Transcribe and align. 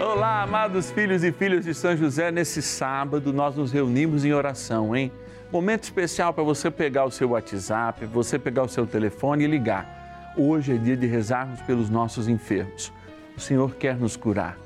Olá, 0.00 0.44
amados 0.44 0.90
filhos 0.90 1.22
e 1.22 1.30
filhas 1.30 1.66
de 1.66 1.74
São 1.74 1.94
José. 1.94 2.30
Nesse 2.30 2.62
sábado 2.62 3.34
nós 3.34 3.54
nos 3.54 3.70
reunimos 3.70 4.24
em 4.24 4.32
oração, 4.32 4.96
hein? 4.96 5.12
Momento 5.52 5.82
especial 5.82 6.32
para 6.32 6.42
você 6.42 6.70
pegar 6.70 7.04
o 7.04 7.10
seu 7.10 7.28
WhatsApp, 7.28 8.06
você 8.06 8.38
pegar 8.38 8.62
o 8.62 8.68
seu 8.68 8.86
telefone 8.86 9.44
e 9.44 9.46
ligar. 9.46 10.32
Hoje 10.38 10.72
é 10.72 10.78
dia 10.78 10.96
de 10.96 11.06
rezarmos 11.06 11.60
pelos 11.60 11.90
nossos 11.90 12.28
enfermos. 12.28 12.90
O 13.36 13.40
Senhor 13.40 13.74
quer 13.74 13.94
nos 13.94 14.16
curar, 14.16 14.56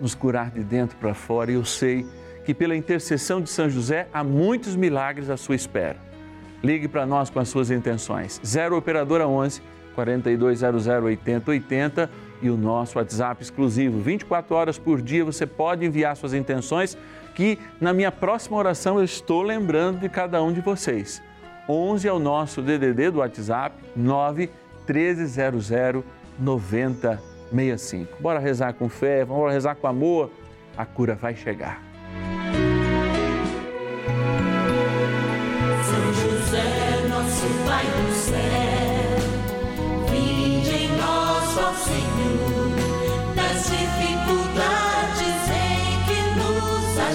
nos 0.00 0.14
curar 0.14 0.52
de 0.52 0.62
dentro 0.62 0.96
para 0.96 1.12
fora 1.12 1.50
e 1.50 1.54
eu 1.54 1.64
sei 1.64 2.06
que 2.44 2.54
pela 2.54 2.76
intercessão 2.76 3.40
de 3.40 3.50
São 3.50 3.68
José 3.68 4.06
há 4.12 4.22
muitos 4.22 4.76
milagres 4.76 5.28
à 5.28 5.36
sua 5.36 5.56
espera. 5.56 5.96
Ligue 6.62 6.86
para 6.86 7.04
nós 7.04 7.28
com 7.28 7.40
as 7.40 7.48
suas 7.48 7.68
intenções. 7.68 8.40
0 8.46 8.76
operadora 8.76 9.26
11 9.26 9.60
4200 9.96 10.86
8080 10.86 12.10
e 12.42 12.50
o 12.50 12.56
nosso 12.56 12.98
WhatsApp 12.98 13.42
exclusivo. 13.42 14.00
24 14.00 14.54
horas 14.54 14.78
por 14.78 15.00
dia 15.00 15.24
você 15.24 15.46
pode 15.46 15.84
enviar 15.84 16.16
suas 16.16 16.34
intenções 16.34 16.96
que 17.34 17.58
na 17.80 17.92
minha 17.92 18.12
próxima 18.12 18.56
oração 18.56 18.98
eu 18.98 19.04
estou 19.04 19.42
lembrando 19.42 20.00
de 20.00 20.08
cada 20.08 20.42
um 20.42 20.52
de 20.52 20.60
vocês. 20.60 21.22
11 21.68 22.06
é 22.06 22.12
o 22.12 22.18
nosso 22.18 22.60
DDD 22.60 23.10
do 23.10 23.18
WhatsApp 23.18 23.76
9 23.96 24.50
1300 24.86 26.04
9065. 26.38 28.20
Bora 28.20 28.38
rezar 28.38 28.74
com 28.74 28.88
fé, 28.88 29.24
vamos 29.24 29.52
rezar 29.52 29.76
com 29.76 29.86
amor, 29.86 30.30
a 30.76 30.84
cura 30.84 31.14
vai 31.14 31.34
chegar. 31.34 31.93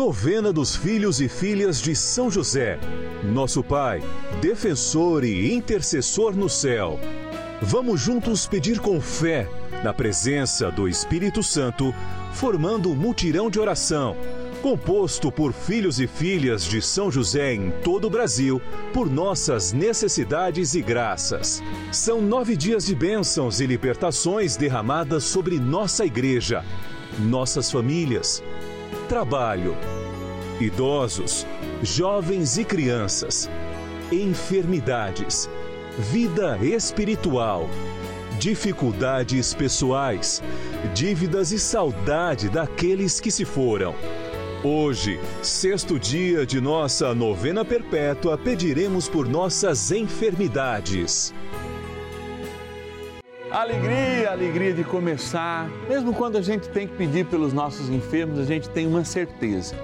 Novena 0.00 0.50
dos 0.50 0.74
Filhos 0.74 1.20
e 1.20 1.28
Filhas 1.28 1.78
de 1.78 1.94
São 1.94 2.30
José. 2.30 2.80
Nosso 3.22 3.62
Pai, 3.62 4.02
defensor 4.40 5.24
e 5.24 5.52
intercessor 5.52 6.34
no 6.34 6.48
céu. 6.48 6.98
Vamos 7.60 8.00
juntos 8.00 8.46
pedir 8.46 8.80
com 8.80 8.98
fé, 8.98 9.46
na 9.84 9.92
presença 9.92 10.70
do 10.70 10.88
Espírito 10.88 11.42
Santo, 11.42 11.94
formando 12.32 12.90
um 12.90 12.94
mutirão 12.94 13.50
de 13.50 13.60
oração, 13.60 14.16
composto 14.62 15.30
por 15.30 15.52
filhos 15.52 16.00
e 16.00 16.06
filhas 16.06 16.64
de 16.64 16.80
São 16.80 17.10
José 17.10 17.52
em 17.52 17.70
todo 17.84 18.06
o 18.06 18.10
Brasil, 18.10 18.58
por 18.94 19.10
nossas 19.10 19.70
necessidades 19.70 20.74
e 20.74 20.80
graças. 20.80 21.62
São 21.92 22.22
nove 22.22 22.56
dias 22.56 22.86
de 22.86 22.94
bênçãos 22.94 23.60
e 23.60 23.66
libertações 23.66 24.56
derramadas 24.56 25.24
sobre 25.24 25.60
nossa 25.60 26.06
igreja, 26.06 26.64
nossas 27.18 27.70
famílias, 27.70 28.42
trabalho, 29.10 29.76
idosos, 30.60 31.44
jovens 31.82 32.56
e 32.58 32.64
crianças, 32.64 33.50
enfermidades, 34.12 35.50
vida 35.98 36.56
espiritual, 36.58 37.68
dificuldades 38.38 39.52
pessoais, 39.52 40.40
dívidas 40.94 41.50
e 41.50 41.58
saudade 41.58 42.48
daqueles 42.48 43.18
que 43.18 43.32
se 43.32 43.44
foram. 43.44 43.96
Hoje, 44.62 45.18
sexto 45.42 45.98
dia 45.98 46.46
de 46.46 46.60
nossa 46.60 47.12
novena 47.12 47.64
perpétua, 47.64 48.38
pediremos 48.38 49.08
por 49.08 49.26
nossas 49.28 49.90
enfermidades. 49.90 51.34
Alegria, 53.50 54.30
alegria 54.30 54.72
de 54.72 54.84
começar. 54.84 55.68
Mesmo 55.88 56.14
quando 56.14 56.38
a 56.38 56.40
gente 56.40 56.68
tem 56.68 56.86
que 56.86 56.94
pedir 56.94 57.26
pelos 57.26 57.52
nossos 57.52 57.90
enfermos, 57.90 58.38
a 58.38 58.44
gente 58.44 58.68
tem 58.68 58.86
uma 58.86 59.04
certeza. 59.04 59.74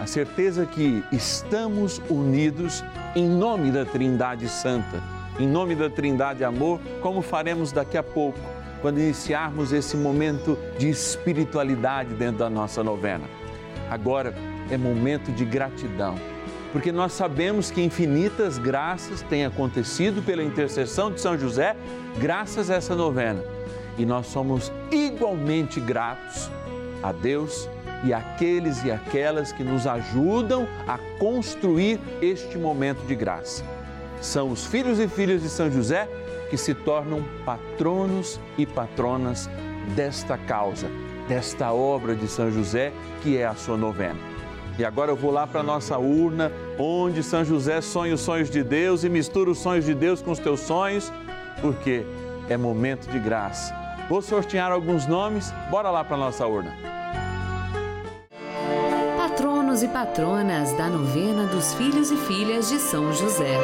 A 0.00 0.06
certeza 0.06 0.64
que 0.64 1.04
estamos 1.12 2.00
unidos 2.08 2.82
em 3.14 3.28
nome 3.28 3.70
da 3.70 3.84
Trindade 3.84 4.48
Santa, 4.48 5.02
em 5.38 5.46
nome 5.46 5.74
da 5.74 5.90
Trindade 5.90 6.42
Amor, 6.42 6.80
como 7.02 7.20
faremos 7.20 7.70
daqui 7.70 7.98
a 7.98 8.02
pouco, 8.02 8.38
quando 8.80 8.98
iniciarmos 8.98 9.74
esse 9.74 9.94
momento 9.94 10.58
de 10.78 10.88
espiritualidade 10.88 12.14
dentro 12.14 12.38
da 12.38 12.48
nossa 12.48 12.82
novena. 12.82 13.24
Agora 13.90 14.34
é 14.70 14.78
momento 14.78 15.30
de 15.32 15.44
gratidão, 15.44 16.14
porque 16.72 16.90
nós 16.90 17.12
sabemos 17.12 17.70
que 17.70 17.82
infinitas 17.82 18.56
graças 18.56 19.20
têm 19.22 19.44
acontecido 19.44 20.22
pela 20.22 20.42
intercessão 20.42 21.12
de 21.12 21.20
São 21.20 21.38
José, 21.38 21.76
graças 22.18 22.70
a 22.70 22.76
essa 22.76 22.96
novena. 22.96 23.44
E 23.98 24.06
nós 24.06 24.26
somos 24.26 24.72
igualmente 24.90 25.78
gratos 25.78 26.50
a 27.02 27.12
Deus 27.12 27.68
e 28.04 28.12
àqueles 28.12 28.82
e 28.84 28.90
aquelas 28.90 29.52
que 29.52 29.62
nos 29.62 29.86
ajudam 29.86 30.66
a 30.88 30.98
construir 31.18 32.00
este 32.22 32.56
momento 32.56 33.06
de 33.06 33.14
graça. 33.14 33.62
São 34.20 34.50
os 34.50 34.64
filhos 34.64 34.98
e 34.98 35.06
filhas 35.06 35.42
de 35.42 35.50
São 35.50 35.70
José 35.70 36.08
que 36.48 36.56
se 36.56 36.74
tornam 36.74 37.22
patronos 37.44 38.40
e 38.56 38.64
patronas 38.64 39.48
desta 39.94 40.38
causa, 40.38 40.88
desta 41.28 41.70
obra 41.72 42.14
de 42.14 42.28
São 42.28 42.50
José, 42.50 42.92
que 43.22 43.36
é 43.36 43.44
a 43.44 43.54
sua 43.54 43.76
novena. 43.76 44.31
E 44.78 44.84
agora 44.84 45.10
eu 45.10 45.16
vou 45.16 45.30
lá 45.30 45.46
para 45.46 45.60
a 45.60 45.62
nossa 45.62 45.98
urna, 45.98 46.50
onde 46.78 47.22
São 47.22 47.44
José 47.44 47.80
sonha 47.80 48.14
os 48.14 48.20
sonhos 48.20 48.48
de 48.48 48.62
Deus 48.62 49.04
e 49.04 49.08
mistura 49.08 49.50
os 49.50 49.58
sonhos 49.58 49.84
de 49.84 49.94
Deus 49.94 50.22
com 50.22 50.30
os 50.30 50.38
teus 50.38 50.60
sonhos, 50.60 51.12
porque 51.60 52.04
é 52.48 52.56
momento 52.56 53.08
de 53.10 53.18
graça. 53.18 53.74
Vou 54.08 54.22
sortear 54.22 54.72
alguns 54.72 55.06
nomes, 55.06 55.52
bora 55.70 55.90
lá 55.90 56.02
para 56.02 56.16
a 56.16 56.20
nossa 56.20 56.46
urna. 56.46 56.74
Patronos 59.16 59.82
e 59.82 59.88
patronas 59.88 60.72
da 60.76 60.88
novena 60.88 61.46
dos 61.46 61.74
filhos 61.74 62.10
e 62.10 62.16
filhas 62.16 62.68
de 62.68 62.78
São 62.78 63.12
José. 63.12 63.58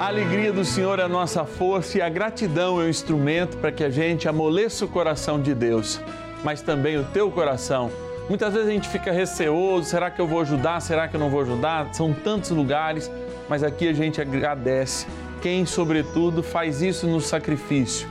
A 0.00 0.08
alegria 0.08 0.52
do 0.52 0.64
Senhor 0.64 0.98
é 0.98 1.02
a 1.02 1.08
nossa 1.08 1.44
força 1.44 1.98
e 1.98 2.02
a 2.02 2.08
gratidão 2.08 2.80
é 2.80 2.84
o 2.84 2.88
instrumento 2.88 3.56
para 3.56 3.72
que 3.72 3.82
a 3.82 3.90
gente 3.90 4.28
amoleça 4.28 4.84
o 4.84 4.88
coração 4.88 5.40
de 5.40 5.54
Deus, 5.54 6.00
mas 6.44 6.60
também 6.60 6.98
o 6.98 7.04
teu 7.04 7.30
coração. 7.30 7.90
Muitas 8.28 8.52
vezes 8.52 8.68
a 8.68 8.72
gente 8.72 8.88
fica 8.88 9.12
receoso: 9.12 9.88
será 9.88 10.10
que 10.10 10.20
eu 10.20 10.26
vou 10.26 10.40
ajudar? 10.40 10.80
Será 10.80 11.06
que 11.06 11.14
eu 11.16 11.20
não 11.20 11.30
vou 11.30 11.40
ajudar? 11.42 11.94
São 11.94 12.12
tantos 12.12 12.50
lugares, 12.50 13.10
mas 13.48 13.62
aqui 13.62 13.88
a 13.88 13.92
gente 13.92 14.20
agradece 14.20 15.06
quem, 15.40 15.64
sobretudo, 15.64 16.42
faz 16.42 16.82
isso 16.82 17.06
no 17.06 17.20
sacrifício. 17.20 18.08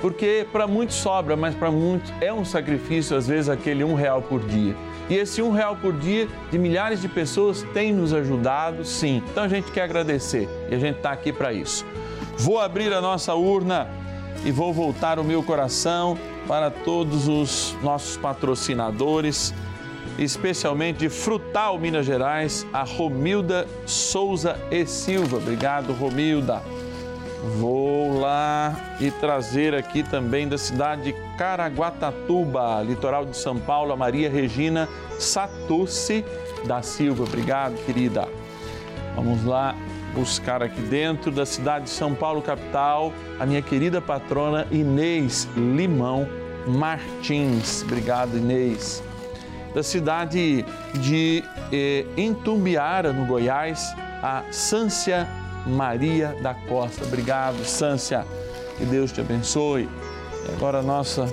Porque 0.00 0.46
para 0.52 0.66
muitos 0.66 0.96
sobra, 0.96 1.36
mas 1.36 1.54
para 1.54 1.70
muitos 1.70 2.12
é 2.20 2.30
um 2.32 2.44
sacrifício, 2.44 3.16
às 3.16 3.26
vezes, 3.26 3.48
aquele 3.48 3.82
um 3.82 3.94
real 3.94 4.20
por 4.20 4.40
dia. 4.40 4.76
E 5.08 5.14
esse 5.14 5.40
um 5.40 5.52
real 5.52 5.76
por 5.76 5.92
dia 5.94 6.28
de 6.50 6.58
milhares 6.58 7.00
de 7.00 7.08
pessoas 7.08 7.62
tem 7.72 7.92
nos 7.92 8.12
ajudado, 8.12 8.84
sim. 8.84 9.22
Então 9.30 9.44
a 9.44 9.48
gente 9.48 9.70
quer 9.70 9.82
agradecer 9.82 10.48
e 10.68 10.74
a 10.74 10.78
gente 10.78 10.96
está 10.96 11.12
aqui 11.12 11.32
para 11.32 11.52
isso. 11.52 11.86
Vou 12.36 12.60
abrir 12.60 12.92
a 12.92 13.00
nossa 13.00 13.34
urna 13.34 13.88
e 14.44 14.50
vou 14.50 14.72
voltar 14.72 15.18
o 15.18 15.24
meu 15.24 15.42
coração 15.42 16.18
para 16.46 16.70
todos 16.70 17.28
os 17.28 17.76
nossos 17.82 18.16
patrocinadores, 18.16 19.52
especialmente 20.18 21.00
de 21.00 21.08
Frutal 21.08 21.78
Minas 21.78 22.06
Gerais, 22.06 22.66
a 22.72 22.82
Romilda 22.82 23.66
Souza 23.84 24.58
e 24.70 24.86
Silva. 24.86 25.36
Obrigado, 25.36 25.92
Romilda. 25.92 26.62
Vou 27.58 28.18
lá 28.18 28.96
e 28.98 29.10
trazer 29.10 29.74
aqui 29.74 30.02
também 30.02 30.48
da 30.48 30.58
cidade 30.58 31.02
de 31.02 31.12
Caraguatatuba, 31.36 32.82
litoral 32.82 33.24
de 33.24 33.36
São 33.36 33.58
Paulo, 33.58 33.92
a 33.92 33.96
Maria 33.96 34.30
Regina 34.30 34.88
Satucci 35.18 36.24
da 36.66 36.82
Silva. 36.82 37.24
Obrigado, 37.24 37.74
querida. 37.84 38.28
Vamos 39.14 39.44
lá 39.44 39.74
buscar 40.16 40.62
aqui 40.62 40.80
dentro 40.80 41.30
da 41.30 41.44
cidade 41.44 41.84
de 41.84 41.90
São 41.90 42.14
Paulo, 42.14 42.40
capital, 42.40 43.12
a 43.38 43.44
minha 43.44 43.60
querida 43.60 44.00
patrona 44.00 44.66
Inês 44.70 45.46
Limão 45.54 46.26
Martins. 46.66 47.82
Obrigado, 47.82 48.36
Inês. 48.38 49.02
Da 49.74 49.82
cidade 49.82 50.64
de 50.94 51.44
eh, 51.70 52.06
Intumbiara, 52.16 53.12
no 53.12 53.26
Goiás, 53.26 53.94
a 54.22 54.42
Sância 54.50 55.28
Maria 55.66 56.34
da 56.40 56.54
Costa. 56.54 57.04
Obrigado, 57.04 57.62
Sância. 57.64 58.24
Que 58.78 58.86
Deus 58.86 59.12
te 59.12 59.20
abençoe. 59.20 59.86
E 60.48 60.52
agora 60.52 60.78
a 60.78 60.82
nossa 60.82 61.26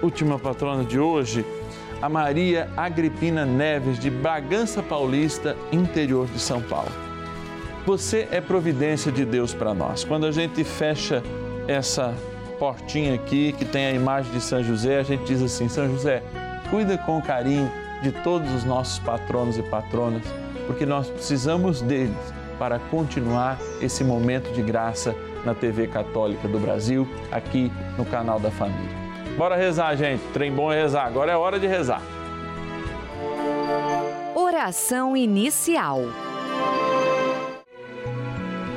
última 0.00 0.38
patrona 0.38 0.84
de 0.84 0.98
hoje, 0.98 1.44
a 2.00 2.08
Maria 2.08 2.70
Agripina 2.76 3.44
Neves, 3.44 3.98
de 3.98 4.10
Bragança 4.10 4.80
Paulista, 4.80 5.56
interior 5.72 6.26
de 6.28 6.38
São 6.38 6.62
Paulo. 6.62 7.11
Você 7.84 8.28
é 8.30 8.40
providência 8.40 9.10
de 9.10 9.24
Deus 9.24 9.52
para 9.52 9.74
nós. 9.74 10.04
Quando 10.04 10.24
a 10.24 10.30
gente 10.30 10.62
fecha 10.62 11.22
essa 11.66 12.14
portinha 12.58 13.14
aqui, 13.14 13.52
que 13.52 13.64
tem 13.64 13.86
a 13.86 13.92
imagem 13.92 14.30
de 14.32 14.40
São 14.40 14.62
José, 14.62 15.00
a 15.00 15.02
gente 15.02 15.24
diz 15.24 15.42
assim: 15.42 15.68
São 15.68 15.88
José, 15.90 16.22
cuida 16.70 16.96
com 16.96 17.20
carinho 17.20 17.70
de 18.00 18.12
todos 18.12 18.52
os 18.52 18.64
nossos 18.64 19.00
patronos 19.00 19.58
e 19.58 19.62
patronas, 19.62 20.22
porque 20.66 20.86
nós 20.86 21.08
precisamos 21.08 21.82
deles 21.82 22.16
para 22.56 22.78
continuar 22.78 23.58
esse 23.80 24.04
momento 24.04 24.52
de 24.52 24.62
graça 24.62 25.12
na 25.44 25.52
TV 25.52 25.88
Católica 25.88 26.46
do 26.46 26.60
Brasil, 26.60 27.08
aqui 27.32 27.72
no 27.98 28.04
canal 28.04 28.38
da 28.38 28.52
Família. 28.52 29.02
Bora 29.36 29.56
rezar, 29.56 29.96
gente. 29.96 30.22
Trem 30.32 30.52
bom 30.52 30.72
é 30.72 30.80
rezar. 30.80 31.06
Agora 31.06 31.32
é 31.32 31.36
hora 31.36 31.58
de 31.58 31.66
rezar. 31.66 32.02
Oração 34.36 35.16
inicial. 35.16 36.02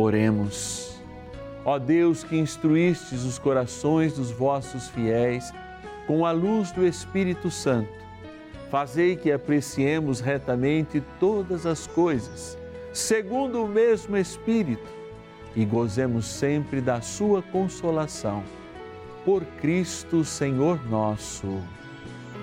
Oremos. 0.00 0.96
Ó 1.64 1.76
Deus 1.76 2.22
que 2.22 2.38
instruístes 2.38 3.24
os 3.24 3.36
corações 3.36 4.12
dos 4.12 4.30
vossos 4.30 4.88
fiéis 4.88 5.52
com 6.06 6.24
a 6.24 6.30
luz 6.30 6.70
do 6.70 6.86
Espírito 6.86 7.50
Santo, 7.50 7.92
fazei 8.70 9.16
que 9.16 9.32
apreciemos 9.32 10.20
retamente 10.20 11.02
todas 11.18 11.66
as 11.66 11.88
coisas, 11.88 12.56
segundo 12.92 13.64
o 13.64 13.68
mesmo 13.68 14.16
Espírito, 14.16 14.88
e 15.56 15.64
gozemos 15.64 16.26
sempre 16.26 16.80
da 16.80 17.00
sua 17.00 17.42
consolação. 17.42 18.44
Por 19.24 19.44
Cristo, 19.60 20.24
Senhor 20.24 20.80
nosso. 20.88 21.60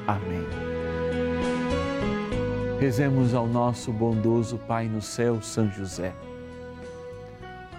Amém. 0.05 0.45
Rezemos 2.81 3.33
ao 3.33 3.47
nosso 3.47 3.93
bondoso 3.93 4.57
Pai 4.67 4.89
no 4.89 5.01
céu, 5.01 5.41
São 5.41 5.71
José. 5.71 6.13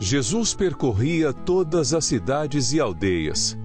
Jesus 0.00 0.54
percorria 0.54 1.32
todas 1.32 1.92
as 1.92 2.04
cidades 2.04 2.72
e 2.72 2.78
aldeias. 2.78 3.58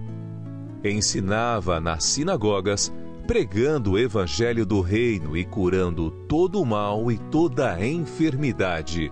Ensinava 0.84 1.80
nas 1.80 2.04
sinagogas, 2.06 2.92
pregando 3.28 3.92
o 3.92 4.00
evangelho 4.00 4.66
do 4.66 4.82
reino 4.82 5.38
e 5.38 5.46
curando 5.46 6.10
todo 6.28 6.60
o 6.60 6.66
mal 6.66 7.12
e 7.12 7.20
toda 7.20 7.74
a 7.74 7.86
enfermidade. 7.86 9.12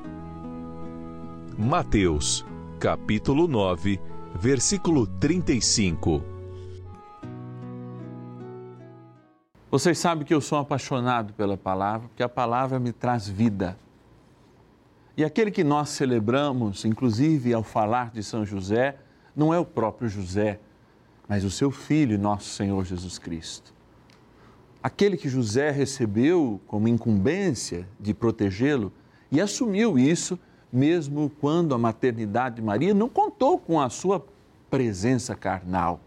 Mateus, 1.55 2.43
capítulo 2.79 3.47
9, 3.47 4.01
versículo 4.35 5.05
35. 5.05 6.23
Vocês 9.69 9.99
sabem 9.99 10.25
que 10.25 10.33
eu 10.33 10.41
sou 10.41 10.57
apaixonado 10.57 11.33
pela 11.33 11.55
palavra, 11.55 12.07
porque 12.07 12.23
a 12.23 12.27
palavra 12.27 12.79
me 12.79 12.91
traz 12.91 13.27
vida. 13.27 13.77
E 15.15 15.25
aquele 15.25 15.51
que 15.51 15.63
nós 15.63 15.89
celebramos, 15.89 16.85
inclusive 16.85 17.53
ao 17.53 17.63
falar 17.63 18.11
de 18.11 18.23
São 18.23 18.45
José, 18.45 18.97
não 19.35 19.53
é 19.53 19.59
o 19.59 19.65
próprio 19.65 20.07
José, 20.07 20.59
mas 21.27 21.43
o 21.43 21.51
seu 21.51 21.71
filho, 21.71 22.17
nosso 22.17 22.49
Senhor 22.49 22.83
Jesus 22.85 23.17
Cristo. 23.17 23.73
Aquele 24.81 25.15
que 25.15 25.29
José 25.29 25.69
recebeu 25.69 26.59
como 26.65 26.87
incumbência 26.87 27.87
de 27.99 28.13
protegê-lo 28.13 28.91
e 29.31 29.39
assumiu 29.39 29.99
isso, 29.99 30.39
mesmo 30.71 31.31
quando 31.39 31.75
a 31.75 31.77
maternidade 31.77 32.55
de 32.55 32.61
Maria 32.61 32.93
não 32.93 33.07
contou 33.07 33.59
com 33.59 33.79
a 33.79 33.89
sua 33.89 34.25
presença 34.69 35.35
carnal, 35.35 35.99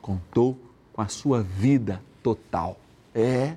contou 0.00 0.58
com 0.92 1.00
a 1.00 1.08
sua 1.08 1.42
vida 1.42 2.00
total. 2.22 2.78
É. 3.14 3.56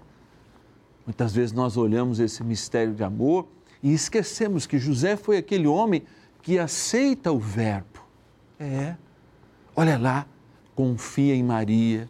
Muitas 1.05 1.33
vezes 1.33 1.51
nós 1.51 1.77
olhamos 1.77 2.19
esse 2.19 2.43
mistério 2.43 2.93
de 2.93 3.03
amor 3.03 3.47
e 3.83 3.93
esquecemos 3.93 4.65
que 4.65 4.79
José 4.79 5.17
foi 5.17 5.35
aquele 5.35 5.67
homem 5.67 6.03
que 6.41 6.57
aceita 6.57 7.33
o 7.33 7.37
Verbo. 7.37 7.99
É. 8.57 8.95
Olha 9.75 9.97
lá, 9.97 10.25
confia 10.73 11.35
em 11.35 11.43
Maria, 11.43 12.09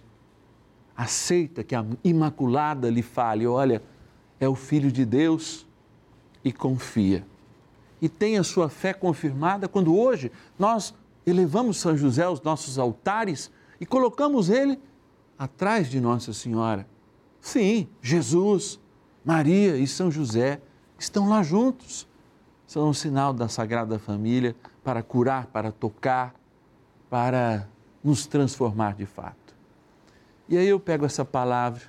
aceita 0.95 1.63
que 1.63 1.73
a 1.73 1.83
Imaculada 2.03 2.89
lhe 2.91 3.01
fale: 3.01 3.47
olha, 3.47 3.81
é 4.39 4.47
o 4.47 4.53
Filho 4.53 4.91
de 4.91 5.03
Deus 5.03 5.65
e 6.43 6.51
confia. 6.51 7.25
E 7.99 8.07
tem 8.07 8.37
a 8.37 8.43
sua 8.43 8.69
fé 8.69 8.93
confirmada 8.93 9.67
quando 9.67 9.97
hoje 9.97 10.31
nós 10.59 10.93
elevamos 11.25 11.77
São 11.77 11.97
José 11.97 12.23
aos 12.23 12.41
nossos 12.41 12.77
altares 12.77 13.49
e 13.79 13.85
colocamos 13.85 14.49
ele 14.49 14.77
atrás 15.39 15.89
de 15.89 15.99
Nossa 15.99 16.33
Senhora. 16.33 16.85
Sim, 17.41 17.87
Jesus, 18.01 18.79
Maria 19.25 19.77
e 19.77 19.87
São 19.87 20.11
José 20.11 20.61
estão 21.03 21.29
lá 21.29 21.43
juntos. 21.43 22.07
São 22.65 22.89
um 22.89 22.93
sinal 22.93 23.33
da 23.33 23.47
Sagrada 23.47 23.99
Família 23.99 24.55
para 24.83 25.03
curar, 25.03 25.47
para 25.47 25.71
tocar, 25.71 26.33
para 27.09 27.67
nos 28.03 28.25
transformar 28.25 28.95
de 28.95 29.05
fato. 29.05 29.53
E 30.49 30.57
aí 30.57 30.67
eu 30.67 30.79
pego 30.79 31.05
essa 31.05 31.23
palavra 31.23 31.81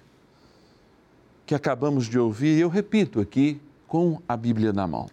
que 1.47 1.55
acabamos 1.55 2.07
de 2.07 2.19
ouvir 2.19 2.57
e 2.57 2.61
eu 2.61 2.69
repito 2.69 3.21
aqui 3.21 3.61
com 3.87 4.21
a 4.29 4.37
Bíblia 4.37 4.73
na 4.73 4.87
mão. 4.87 5.09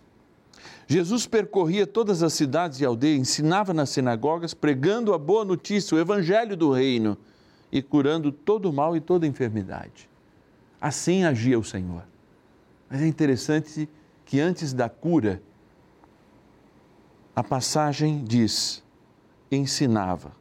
Jesus 0.88 1.26
percorria 1.26 1.88
todas 1.88 2.22
as 2.22 2.34
cidades 2.34 2.82
e 2.82 2.86
aldeias, 2.86 3.20
ensinava 3.20 3.74
nas 3.74 3.90
sinagogas, 3.90 4.54
pregando 4.54 5.14
a 5.14 5.18
boa 5.18 5.46
notícia, 5.46 5.96
o 5.96 6.00
evangelho 6.00 6.58
do 6.58 6.72
reino 6.72 7.18
e 7.72 7.82
curando 7.82 8.32
todo 8.32 8.70
o 8.70 8.74
mal 8.74 8.96
e 8.96 9.00
toda 9.00 9.26
enfermidade. 9.26 10.10
Assim 10.80 11.24
agia 11.24 11.58
o 11.58 11.64
Senhor. 11.64 12.11
Mas 12.92 13.02
é 13.02 13.08
interessante 13.08 13.88
que 14.26 14.42
antes 14.42 14.74
da 14.74 14.90
cura, 14.90 15.42
a 17.34 17.42
passagem 17.42 18.22
diz: 18.22 18.84
ensinava, 19.50 20.34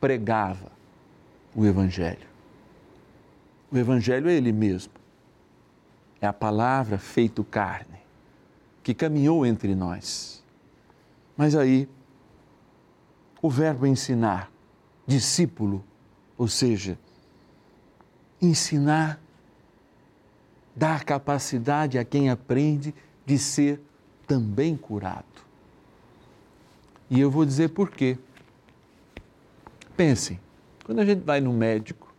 pregava 0.00 0.72
o 1.54 1.66
Evangelho. 1.66 2.26
O 3.70 3.76
Evangelho 3.76 4.30
é 4.30 4.32
Ele 4.32 4.50
mesmo. 4.50 4.94
É 6.22 6.26
a 6.26 6.32
palavra 6.32 6.96
feito 6.96 7.44
carne, 7.44 7.98
que 8.82 8.94
caminhou 8.94 9.44
entre 9.44 9.74
nós. 9.74 10.42
Mas 11.36 11.54
aí, 11.54 11.86
o 13.42 13.50
verbo 13.50 13.86
ensinar, 13.86 14.50
discípulo, 15.06 15.84
ou 16.36 16.48
seja, 16.48 16.98
ensinar 18.40 19.20
dá 20.78 21.00
capacidade 21.00 21.98
a 21.98 22.04
quem 22.04 22.30
aprende 22.30 22.94
de 23.26 23.36
ser 23.36 23.80
também 24.28 24.76
curado. 24.76 25.24
E 27.10 27.18
eu 27.18 27.30
vou 27.30 27.44
dizer 27.44 27.70
por 27.70 27.90
quê. 27.90 28.16
Pense, 29.96 30.38
quando 30.84 31.00
a 31.00 31.04
gente 31.04 31.24
vai 31.24 31.40
no 31.40 31.52
médico, 31.52 32.14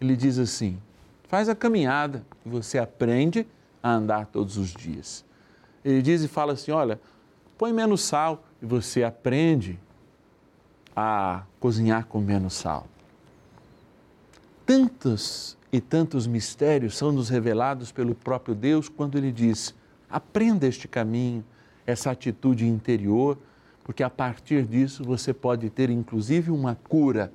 ele 0.00 0.16
diz 0.16 0.38
assim: 0.38 0.80
faz 1.28 1.50
a 1.50 1.54
caminhada 1.54 2.24
e 2.46 2.48
você 2.48 2.78
aprende 2.78 3.46
a 3.82 3.90
andar 3.90 4.26
todos 4.26 4.56
os 4.56 4.70
dias. 4.70 5.22
Ele 5.84 6.00
diz 6.00 6.22
e 6.22 6.28
fala 6.28 6.54
assim: 6.54 6.70
olha, 6.70 6.98
põe 7.58 7.74
menos 7.74 8.00
sal 8.00 8.42
e 8.62 8.64
você 8.64 9.04
aprende 9.04 9.78
a 10.96 11.42
cozinhar 11.60 12.06
com 12.06 12.20
menos 12.20 12.54
sal. 12.54 12.86
Tantos 14.64 15.57
e 15.72 15.80
tantos 15.80 16.26
mistérios 16.26 16.96
são 16.96 17.12
nos 17.12 17.28
revelados 17.28 17.92
pelo 17.92 18.14
próprio 18.14 18.54
Deus 18.54 18.88
quando 18.88 19.18
ele 19.18 19.30
diz: 19.30 19.74
aprenda 20.08 20.66
este 20.66 20.88
caminho, 20.88 21.44
essa 21.86 22.10
atitude 22.10 22.66
interior, 22.66 23.38
porque 23.84 24.02
a 24.02 24.10
partir 24.10 24.64
disso 24.64 25.04
você 25.04 25.32
pode 25.32 25.70
ter 25.70 25.90
inclusive 25.90 26.50
uma 26.50 26.74
cura 26.74 27.32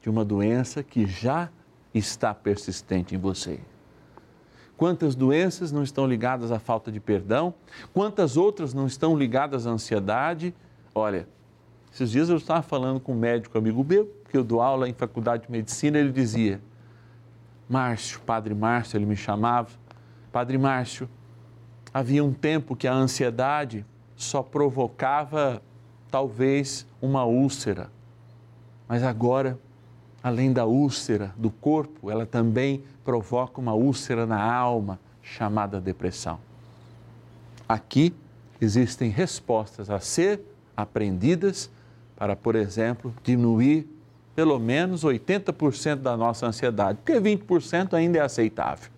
de 0.00 0.10
uma 0.10 0.24
doença 0.24 0.82
que 0.82 1.06
já 1.06 1.48
está 1.94 2.34
persistente 2.34 3.14
em 3.14 3.18
você. 3.18 3.60
Quantas 4.76 5.14
doenças 5.14 5.70
não 5.70 5.82
estão 5.82 6.06
ligadas 6.06 6.50
à 6.50 6.58
falta 6.58 6.90
de 6.90 6.98
perdão? 6.98 7.54
Quantas 7.92 8.36
outras 8.36 8.74
não 8.74 8.86
estão 8.86 9.16
ligadas 9.16 9.66
à 9.66 9.70
ansiedade? 9.70 10.52
Olha, 10.92 11.28
esses 11.92 12.10
dias 12.10 12.28
eu 12.28 12.36
estava 12.36 12.62
falando 12.62 12.98
com 12.98 13.12
um 13.12 13.18
médico 13.18 13.56
amigo 13.56 13.84
meu, 13.84 14.12
que 14.28 14.36
eu 14.36 14.42
dou 14.42 14.60
aula 14.60 14.88
em 14.88 14.92
faculdade 14.92 15.46
de 15.46 15.52
medicina, 15.52 15.98
ele 15.98 16.10
dizia: 16.10 16.60
Márcio, 17.72 18.20
Padre 18.20 18.54
Márcio, 18.54 18.98
ele 18.98 19.06
me 19.06 19.16
chamava, 19.16 19.70
Padre 20.30 20.58
Márcio, 20.58 21.08
havia 21.92 22.22
um 22.22 22.32
tempo 22.32 22.76
que 22.76 22.86
a 22.86 22.92
ansiedade 22.92 23.86
só 24.14 24.42
provocava 24.42 25.62
talvez 26.10 26.86
uma 27.00 27.24
úlcera, 27.24 27.90
mas 28.86 29.02
agora 29.02 29.58
além 30.22 30.52
da 30.52 30.66
úlcera 30.66 31.34
do 31.36 31.50
corpo, 31.50 32.10
ela 32.10 32.24
também 32.24 32.84
provoca 33.04 33.60
uma 33.60 33.74
úlcera 33.74 34.24
na 34.24 34.40
alma, 34.40 35.00
chamada 35.22 35.80
depressão. 35.80 36.38
Aqui 37.68 38.14
existem 38.60 39.10
respostas 39.10 39.90
a 39.90 39.98
ser 39.98 40.40
aprendidas 40.76 41.70
para, 42.14 42.36
por 42.36 42.54
exemplo, 42.54 43.14
diminuir 43.24 43.88
pelo 44.34 44.58
menos 44.58 45.04
80% 45.04 45.96
da 45.96 46.16
nossa 46.16 46.46
ansiedade, 46.46 46.98
porque 47.04 47.20
20% 47.20 47.94
ainda 47.94 48.18
é 48.18 48.20
aceitável. 48.22 48.90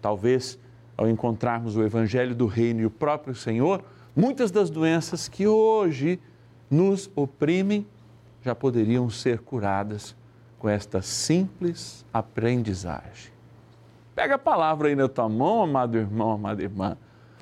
Talvez, 0.00 0.58
ao 0.96 1.08
encontrarmos 1.08 1.76
o 1.76 1.82
Evangelho 1.82 2.34
do 2.34 2.46
Reino 2.46 2.80
e 2.80 2.86
o 2.86 2.90
próprio 2.90 3.34
Senhor, 3.34 3.82
muitas 4.14 4.50
das 4.50 4.68
doenças 4.68 5.28
que 5.28 5.46
hoje 5.46 6.20
nos 6.70 7.10
oprimem 7.16 7.86
já 8.42 8.54
poderiam 8.54 9.08
ser 9.08 9.38
curadas 9.38 10.14
com 10.58 10.68
esta 10.68 11.00
simples 11.00 12.04
aprendizagem. 12.12 13.32
Pega 14.14 14.36
a 14.36 14.38
palavra 14.38 14.88
aí 14.88 14.94
na 14.94 15.08
tua 15.08 15.28
mão, 15.28 15.62
amado 15.62 15.96
irmão, 15.96 16.32
amada 16.32 16.62
irmã. 16.62 16.96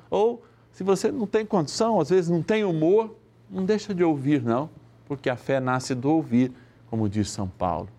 Ou, 0.09 0.43
se 0.71 0.83
você 0.83 1.11
não 1.11 1.27
tem 1.27 1.45
condição, 1.45 1.99
às 1.99 2.09
vezes 2.09 2.29
não 2.29 2.41
tem 2.41 2.63
humor, 2.63 3.15
não 3.49 3.63
deixa 3.65 3.93
de 3.93 4.03
ouvir, 4.03 4.41
não, 4.41 4.69
porque 5.05 5.29
a 5.29 5.35
fé 5.35 5.59
nasce 5.59 5.93
do 5.93 6.09
ouvir, 6.09 6.51
como 6.93 7.09
diz 7.09 7.31
São 7.31 7.47
Paulo, 7.47 7.89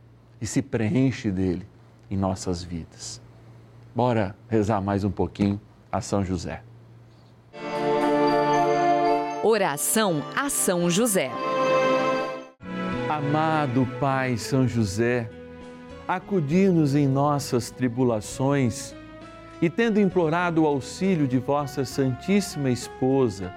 e 0.41 0.47
se 0.47 0.63
preenche 0.63 1.29
dele 1.29 1.67
em 2.09 2.17
nossas 2.17 2.63
vidas. 2.63 3.21
Bora 3.93 4.37
rezar 4.49 4.81
mais 4.81 5.03
um 5.03 5.11
pouquinho 5.11 5.61
a 5.91 6.01
São 6.01 6.25
José. 6.25 6.63
Oração 9.43 10.23
a 10.37 10.49
São 10.49 10.89
José. 10.89 11.33
Amado 13.11 13.85
Pai 13.99 14.37
São 14.37 14.69
José, 14.69 15.29
acudir-nos 16.07 16.95
em 16.95 17.09
nossas 17.09 17.73
tribulações 17.73 18.95
e, 19.61 19.69
tendo 19.69 19.99
implorado 19.99 20.63
o 20.63 20.67
auxílio 20.69 21.27
de 21.27 21.39
vossa 21.39 21.85
Santíssima 21.85 22.71
Esposa, 22.71 23.53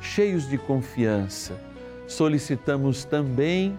cheios 0.00 0.48
de 0.48 0.56
confiança, 0.56 1.60
solicitamos 2.06 3.04
também 3.04 3.78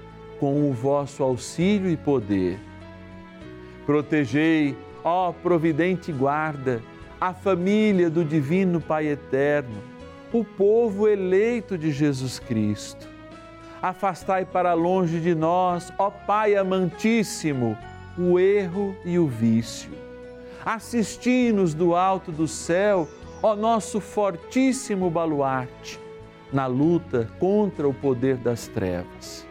com 0.41 0.67
o 0.67 0.73
vosso 0.73 1.23
auxílio 1.23 1.89
e 1.89 1.95
poder. 1.95 2.59
Protegei, 3.85 4.75
ó 5.03 5.31
providente 5.31 6.11
guarda, 6.11 6.81
a 7.19 7.31
família 7.31 8.09
do 8.09 8.25
Divino 8.25 8.81
Pai 8.81 9.07
Eterno, 9.07 9.77
o 10.33 10.43
povo 10.43 11.07
eleito 11.07 11.77
de 11.77 11.91
Jesus 11.91 12.39
Cristo 12.39 13.07
afastai 13.81 14.45
para 14.45 14.73
longe 14.73 15.19
de 15.19 15.33
nós, 15.33 15.93
ó 15.97 16.09
Pai 16.09 16.55
amantíssimo, 16.55 17.77
o 18.17 18.39
erro 18.39 18.95
e 19.03 19.17
o 19.17 19.27
vício. 19.27 19.91
Assisti-nos 20.63 21.73
do 21.73 21.95
alto 21.95 22.31
do 22.31 22.47
céu, 22.47 23.07
ó 23.41 23.55
nosso 23.55 23.99
fortíssimo 23.99 25.09
baluarte, 25.09 25.99
na 26.51 26.67
luta 26.67 27.27
contra 27.39 27.87
o 27.87 27.93
poder 27.93 28.37
das 28.37 28.67
trevas. 28.67 29.50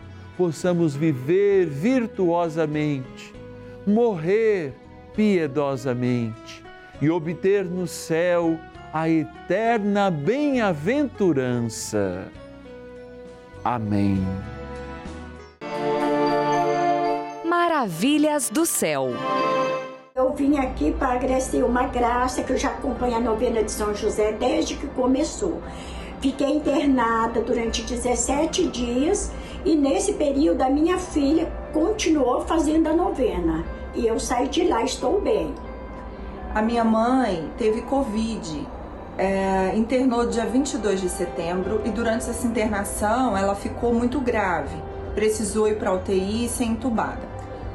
possamos 0.41 0.95
viver 0.95 1.67
virtuosamente, 1.67 3.31
morrer 3.85 4.73
piedosamente 5.15 6.63
e 6.99 7.11
obter 7.11 7.63
no 7.63 7.85
céu 7.85 8.57
a 8.91 9.07
eterna 9.07 10.09
bem-aventurança. 10.09 12.27
Amém. 13.63 14.17
Maravilhas 17.45 18.49
do 18.49 18.65
céu. 18.65 19.09
Eu 20.15 20.33
vim 20.33 20.57
aqui 20.57 20.91
para 20.91 21.09
agradecer 21.09 21.63
uma 21.63 21.83
graça 21.83 22.41
que 22.41 22.51
eu 22.51 22.57
já 22.57 22.69
acompanho 22.69 23.17
a 23.17 23.19
novena 23.19 23.61
de 23.61 23.71
São 23.71 23.93
José 23.93 24.31
desde 24.31 24.75
que 24.75 24.87
começou. 24.87 25.61
Fiquei 26.21 26.57
internada 26.57 27.41
durante 27.41 27.81
17 27.81 28.67
dias 28.67 29.31
e 29.65 29.75
nesse 29.75 30.13
período 30.13 30.61
a 30.61 30.69
minha 30.69 30.99
filha 30.99 31.51
continuou 31.73 32.41
fazendo 32.41 32.87
a 32.87 32.93
novena. 32.93 33.65
E 33.95 34.05
eu 34.05 34.19
saí 34.19 34.47
de 34.47 34.63
lá, 34.67 34.83
estou 34.83 35.19
bem. 35.19 35.51
A 36.53 36.61
minha 36.61 36.83
mãe 36.83 37.49
teve 37.57 37.81
Covid, 37.81 38.67
é, 39.17 39.71
internou 39.75 40.27
dia 40.27 40.45
22 40.45 41.01
de 41.01 41.09
setembro 41.09 41.81
e 41.85 41.89
durante 41.89 42.29
essa 42.29 42.45
internação 42.45 43.35
ela 43.35 43.55
ficou 43.55 43.91
muito 43.91 44.19
grave, 44.21 44.75
precisou 45.15 45.67
ir 45.67 45.79
para 45.79 45.91
UTI 45.91 46.45
e 46.45 46.49
ser 46.49 46.65
entubada. 46.65 47.31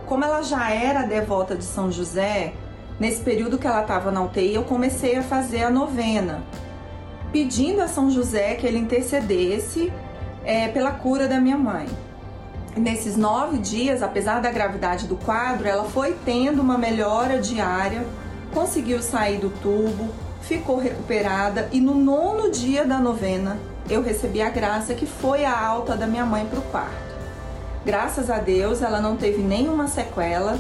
Como 0.06 0.24
ela 0.24 0.42
já 0.42 0.70
era 0.70 1.02
devota 1.02 1.56
de 1.56 1.64
São 1.64 1.90
José, 1.90 2.52
nesse 3.00 3.22
período 3.22 3.58
que 3.58 3.66
ela 3.66 3.82
estava 3.82 4.12
na 4.12 4.22
UTI 4.22 4.54
eu 4.54 4.62
comecei 4.62 5.16
a 5.16 5.22
fazer 5.22 5.64
a 5.64 5.70
novena, 5.70 6.44
pedindo 7.32 7.80
a 7.80 7.88
São 7.88 8.10
José 8.10 8.54
que 8.54 8.66
ele 8.66 8.78
intercedesse 8.78 9.92
é, 10.44 10.68
pela 10.68 10.92
cura 10.92 11.26
da 11.26 11.40
minha 11.40 11.58
mãe. 11.58 11.86
Nesses 12.76 13.16
nove 13.16 13.58
dias, 13.58 14.02
apesar 14.02 14.40
da 14.40 14.50
gravidade 14.50 15.06
do 15.06 15.16
quadro, 15.16 15.66
ela 15.66 15.84
foi 15.84 16.14
tendo 16.24 16.60
uma 16.60 16.76
melhora 16.76 17.40
diária, 17.40 18.06
conseguiu 18.52 19.02
sair 19.02 19.38
do 19.38 19.48
tubo, 19.48 20.10
ficou 20.42 20.78
recuperada 20.78 21.68
e 21.72 21.80
no 21.80 21.94
nono 21.94 22.50
dia 22.50 22.84
da 22.84 22.98
novena 22.98 23.58
eu 23.88 24.02
recebi 24.02 24.40
a 24.40 24.50
graça 24.50 24.94
que 24.94 25.06
foi 25.06 25.44
a 25.44 25.58
alta 25.58 25.96
da 25.96 26.06
minha 26.06 26.24
mãe 26.24 26.46
para 26.46 26.58
o 26.58 26.62
quarto. 26.62 27.06
Graças 27.84 28.30
a 28.30 28.38
Deus 28.38 28.82
ela 28.82 29.00
não 29.00 29.16
teve 29.16 29.42
nenhuma 29.42 29.88
sequela 29.88 30.58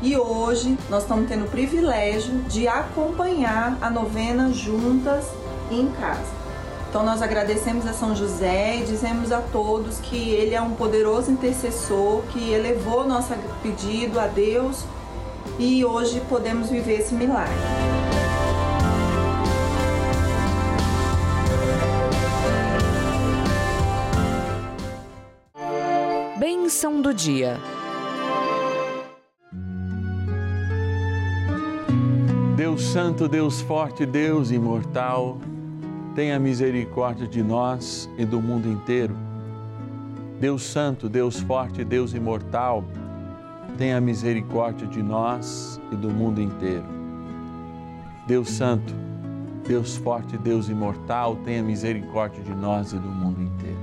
e 0.00 0.16
hoje 0.16 0.78
nós 0.88 1.02
estamos 1.02 1.28
tendo 1.28 1.44
o 1.44 1.48
privilégio 1.48 2.34
de 2.48 2.66
acompanhar 2.66 3.76
a 3.80 3.90
novena 3.90 4.52
juntas 4.52 5.26
em 5.70 5.88
casa. 5.92 6.38
Então 6.88 7.04
nós 7.04 7.20
agradecemos 7.20 7.86
a 7.86 7.92
São 7.92 8.16
José 8.16 8.78
e 8.78 8.84
dizemos 8.84 9.30
a 9.30 9.40
todos 9.40 9.98
que 9.98 10.30
ele 10.30 10.54
é 10.54 10.60
um 10.60 10.74
poderoso 10.74 11.30
intercessor 11.30 12.22
que 12.32 12.50
elevou 12.50 13.06
nosso 13.06 13.34
pedido 13.62 14.18
a 14.18 14.26
Deus 14.26 14.84
e 15.58 15.84
hoje 15.84 16.22
podemos 16.28 16.70
viver 16.70 17.00
esse 17.00 17.14
milagre. 17.14 17.52
Bênção 26.38 27.02
do 27.02 27.12
dia. 27.12 27.58
Deus 32.56 32.82
Santo, 32.82 33.28
Deus 33.28 33.60
Forte, 33.60 34.06
Deus 34.06 34.50
Imortal, 34.50 35.38
tenha 36.18 36.36
misericórdia 36.36 37.28
de 37.28 37.44
nós 37.44 38.10
e 38.18 38.24
do 38.24 38.42
mundo 38.42 38.68
inteiro. 38.68 39.16
Deus 40.40 40.64
Santo, 40.64 41.08
Deus 41.08 41.38
Forte, 41.38 41.84
Deus 41.84 42.12
Imortal, 42.12 42.82
tenha 43.78 44.00
misericórdia 44.00 44.84
de 44.88 45.00
nós 45.00 45.80
e 45.92 45.94
do 45.94 46.10
mundo 46.10 46.42
inteiro. 46.42 46.82
Deus 48.26 48.50
Santo, 48.50 48.92
Deus 49.64 49.96
Forte, 49.96 50.36
Deus 50.36 50.68
Imortal, 50.68 51.36
tenha 51.44 51.62
misericórdia 51.62 52.42
de 52.42 52.52
nós 52.52 52.92
e 52.92 52.96
do 52.96 53.08
mundo 53.08 53.40
inteiro. 53.40 53.78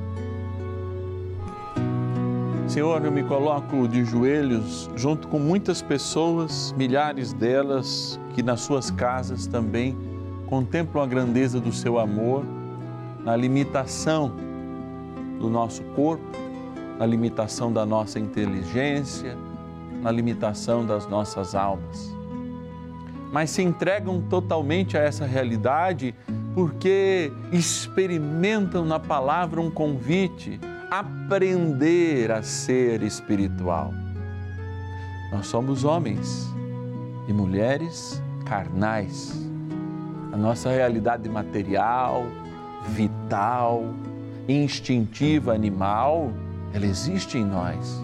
Senhor, 2.67 3.05
eu 3.05 3.13
me 3.13 3.23
coloco 3.23 3.87
de 3.87 4.03
joelhos 4.03 4.89
junto 4.97 5.29
com 5.29 5.39
muitas 5.39 5.81
pessoas, 5.81 6.75
milhares 6.77 7.31
delas, 7.31 8.19
que 8.33 8.43
nas 8.43 8.59
suas 8.59 8.91
casas 8.91 9.47
também 9.47 9.95
contemplam 10.47 11.03
a 11.03 11.07
grandeza 11.07 11.59
do 11.59 11.71
seu 11.71 11.99
amor, 11.99 12.43
na 13.23 13.35
limitação 13.35 14.31
do 15.39 15.49
nosso 15.49 15.83
corpo, 15.95 16.23
na 16.97 17.05
limitação 17.05 17.71
da 17.71 17.85
nossa 17.85 18.19
inteligência, 18.19 19.37
na 20.01 20.11
limitação 20.11 20.85
das 20.85 21.07
nossas 21.07 21.55
almas. 21.55 22.13
Mas 23.31 23.49
se 23.49 23.61
entregam 23.61 24.21
totalmente 24.21 24.97
a 24.97 25.01
essa 25.01 25.25
realidade 25.25 26.15
porque 26.53 27.33
experimentam 27.51 28.85
na 28.85 28.99
palavra 28.99 29.59
um 29.59 29.69
convite 29.69 30.59
aprender 30.89 32.31
a 32.31 32.41
ser 32.41 33.03
espiritual. 33.03 33.91
Nós 35.31 35.47
somos 35.47 35.83
homens 35.83 36.49
e 37.27 37.33
mulheres 37.33 38.21
carnais. 38.45 39.44
A 40.35 40.37
nossa 40.37 40.69
realidade 40.69 41.29
material, 41.29 42.25
vital, 42.89 43.85
instintiva, 44.49 45.53
animal, 45.53 46.29
ela 46.73 46.85
existe 46.85 47.37
em 47.37 47.45
nós. 47.45 48.03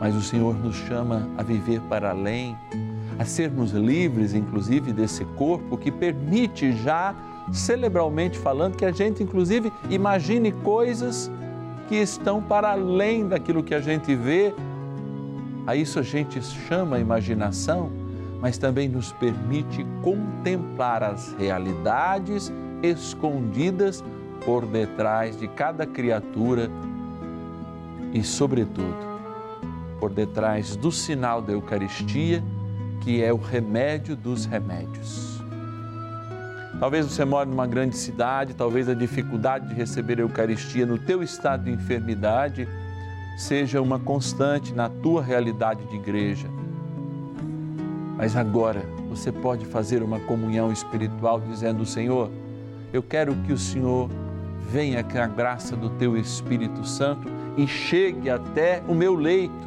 Mas 0.00 0.16
o 0.16 0.22
Senhor 0.22 0.54
nos 0.54 0.74
chama 0.74 1.28
a 1.36 1.42
viver 1.42 1.78
para 1.90 2.08
além, 2.08 2.56
a 3.18 3.24
sermos 3.26 3.72
livres, 3.72 4.32
inclusive, 4.32 4.94
desse 4.94 5.26
corpo 5.36 5.76
que 5.76 5.90
permite 5.90 6.72
já 6.72 7.14
cerebralmente 7.52 8.38
falando, 8.38 8.74
que 8.74 8.86
a 8.86 8.92
gente 8.92 9.22
inclusive 9.22 9.70
imagine 9.90 10.52
coisas 10.52 11.30
que 11.86 11.96
estão 11.96 12.40
para 12.40 12.72
além 12.72 13.28
daquilo 13.28 13.62
que 13.62 13.74
a 13.74 13.80
gente 13.82 14.14
vê. 14.16 14.54
A 15.66 15.76
isso 15.76 15.98
a 15.98 16.02
gente 16.02 16.40
chama 16.40 16.98
imaginação, 16.98 18.00
mas 18.42 18.58
também 18.58 18.88
nos 18.88 19.12
permite 19.12 19.86
contemplar 20.02 21.00
as 21.04 21.32
realidades 21.38 22.52
escondidas 22.82 24.02
por 24.44 24.66
detrás 24.66 25.38
de 25.38 25.46
cada 25.46 25.86
criatura 25.86 26.68
e, 28.12 28.24
sobretudo, 28.24 28.96
por 30.00 30.10
detrás 30.10 30.74
do 30.74 30.90
sinal 30.90 31.40
da 31.40 31.52
Eucaristia, 31.52 32.42
que 33.00 33.22
é 33.22 33.32
o 33.32 33.36
remédio 33.36 34.16
dos 34.16 34.44
remédios. 34.44 35.40
Talvez 36.80 37.06
você 37.06 37.24
more 37.24 37.48
numa 37.48 37.68
grande 37.68 37.96
cidade, 37.96 38.54
talvez 38.54 38.88
a 38.88 38.94
dificuldade 38.94 39.68
de 39.68 39.74
receber 39.74 40.18
a 40.18 40.22
Eucaristia 40.22 40.84
no 40.84 40.98
teu 40.98 41.22
estado 41.22 41.62
de 41.62 41.70
enfermidade 41.70 42.68
seja 43.38 43.80
uma 43.80 44.00
constante 44.00 44.74
na 44.74 44.88
tua 44.88 45.22
realidade 45.22 45.84
de 45.84 45.94
igreja. 45.94 46.48
Mas 48.22 48.36
agora 48.36 48.84
você 49.08 49.32
pode 49.32 49.66
fazer 49.66 50.00
uma 50.00 50.20
comunhão 50.20 50.70
espiritual 50.70 51.40
dizendo: 51.40 51.84
Senhor, 51.84 52.30
eu 52.92 53.02
quero 53.02 53.34
que 53.34 53.52
o 53.52 53.58
Senhor 53.58 54.08
venha 54.70 55.02
com 55.02 55.18
a 55.18 55.26
graça 55.26 55.74
do 55.74 55.90
teu 55.90 56.16
Espírito 56.16 56.86
Santo 56.86 57.28
e 57.56 57.66
chegue 57.66 58.30
até 58.30 58.80
o 58.86 58.94
meu 58.94 59.16
leito. 59.16 59.66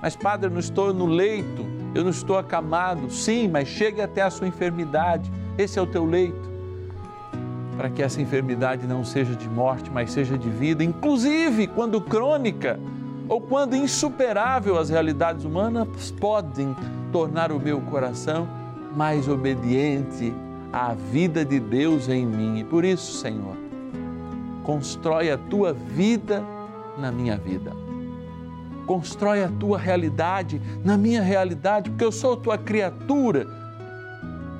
Mas, 0.00 0.16
Padre, 0.16 0.46
eu 0.46 0.50
não 0.50 0.60
estou 0.60 0.94
no 0.94 1.04
leito, 1.04 1.66
eu 1.94 2.02
não 2.02 2.08
estou 2.08 2.38
acamado. 2.38 3.10
Sim, 3.10 3.48
mas 3.48 3.68
chegue 3.68 4.00
até 4.00 4.22
a 4.22 4.30
sua 4.30 4.48
enfermidade. 4.48 5.30
Esse 5.58 5.78
é 5.78 5.82
o 5.82 5.86
teu 5.86 6.06
leito 6.06 6.48
para 7.76 7.90
que 7.90 8.02
essa 8.02 8.20
enfermidade 8.22 8.86
não 8.86 9.04
seja 9.04 9.34
de 9.34 9.48
morte, 9.48 9.90
mas 9.90 10.10
seja 10.10 10.38
de 10.38 10.48
vida, 10.48 10.82
inclusive 10.82 11.66
quando 11.66 12.00
crônica 12.00 12.80
ou 13.28 13.42
quando 13.42 13.76
insuperável 13.76 14.78
as 14.78 14.88
realidades 14.88 15.44
humanas 15.44 16.10
podem 16.18 16.74
tornar 17.12 17.52
o 17.52 17.60
meu 17.60 17.80
coração 17.80 18.48
mais 18.94 19.28
obediente 19.28 20.32
à 20.72 20.94
vida 20.94 21.44
de 21.44 21.60
Deus 21.60 22.08
em 22.08 22.26
mim. 22.26 22.60
E 22.60 22.64
por 22.64 22.84
isso, 22.84 23.18
Senhor, 23.18 23.56
constrói 24.64 25.30
a 25.30 25.38
tua 25.38 25.72
vida 25.72 26.42
na 26.98 27.10
minha 27.10 27.36
vida. 27.36 27.72
Constrói 28.86 29.44
a 29.44 29.48
tua 29.48 29.78
realidade 29.78 30.60
na 30.84 30.96
minha 30.96 31.22
realidade, 31.22 31.90
porque 31.90 32.04
eu 32.04 32.12
sou 32.12 32.36
tua 32.36 32.58
criatura 32.58 33.46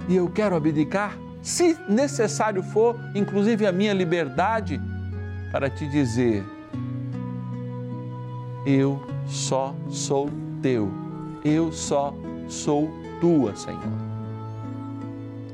e 0.08 0.16
eu 0.16 0.28
quero 0.28 0.56
abdicar 0.56 1.16
se 1.42 1.76
necessário 1.88 2.62
for, 2.62 2.96
inclusive 3.14 3.66
a 3.66 3.72
minha 3.72 3.92
liberdade, 3.92 4.80
para 5.50 5.70
te 5.70 5.88
dizer: 5.88 6.44
eu 8.66 9.00
só 9.26 9.74
sou 9.88 10.30
teu, 10.60 10.90
eu 11.44 11.72
só 11.72 12.12
sou 12.12 12.29
tua, 13.20 13.54
Senhor. 13.56 13.80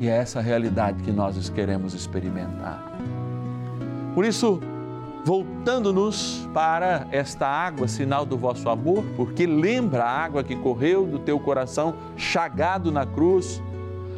E 0.00 0.08
é 0.08 0.16
essa 0.16 0.40
realidade 0.40 1.02
que 1.02 1.10
nós 1.10 1.48
queremos 1.48 1.94
experimentar. 1.94 2.92
Por 4.14 4.24
isso, 4.24 4.60
voltando-nos 5.24 6.48
para 6.52 7.06
esta 7.10 7.46
água, 7.46 7.88
sinal 7.88 8.26
do 8.26 8.36
vosso 8.36 8.68
amor, 8.68 9.04
porque 9.16 9.46
lembra 9.46 10.04
a 10.04 10.10
água 10.10 10.44
que 10.44 10.56
correu 10.56 11.06
do 11.06 11.18
teu 11.18 11.38
coração 11.38 11.94
chagado 12.16 12.92
na 12.92 13.06
cruz 13.06 13.62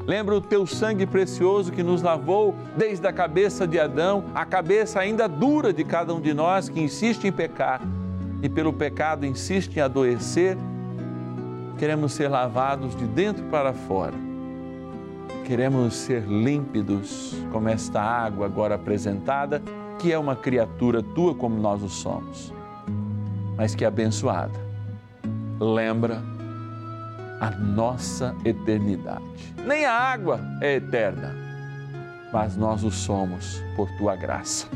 Lembra 0.09 0.35
o 0.35 0.41
teu 0.41 0.67
sangue 0.67 1.05
precioso 1.05 1.71
que 1.71 1.83
nos 1.83 2.01
lavou 2.01 2.55
desde 2.75 3.07
a 3.07 3.13
cabeça 3.13 3.67
de 3.67 3.79
Adão, 3.79 4.25
a 4.35 4.47
cabeça 4.47 5.01
ainda 5.01 5.29
dura 5.29 5.71
de 5.71 5.85
cada 5.85 6.15
um 6.15 6.21
de 6.21 6.33
nós 6.33 6.71
que 6.71 6.81
insiste 6.81 7.27
em 7.27 7.31
pecar 7.31 7.83
e 8.43 8.49
pelo 8.49 8.73
pecado 8.73 9.27
insiste 9.27 9.77
em 9.77 9.81
adoecer. 9.83 10.57
Queremos 11.79 12.13
ser 12.13 12.29
lavados 12.29 12.97
de 12.97 13.07
dentro 13.07 13.45
para 13.45 13.73
fora. 13.73 14.15
queremos 15.47 15.95
ser 15.95 16.25
límpidos 16.25 17.35
como 17.51 17.71
esta 17.71 18.03
água 18.03 18.45
agora 18.45 18.75
apresentada, 18.75 19.63
que 19.99 20.13
é 20.13 20.19
uma 20.19 20.37
criatura 20.37 21.03
tua 21.03 21.35
como 21.35 21.59
nós 21.59 21.83
o 21.83 21.89
somos, 21.89 22.53
mas 23.57 23.75
que 23.75 23.83
é 23.83 23.89
abençoada. 23.89 24.61
Lembra 25.59 26.23
a 27.41 27.51
nossa 27.51 28.35
eternidade. 28.45 29.25
Nem 29.67 29.87
a 29.87 29.95
água 29.95 30.39
é 30.61 30.75
eterna, 30.75 31.35
mas 32.31 32.55
nós 32.55 32.85
o 32.85 32.91
somos 32.91 33.63
por 33.75 33.89
tua 33.97 34.17
graça. 34.17 34.67